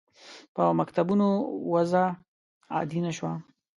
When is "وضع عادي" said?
1.73-2.99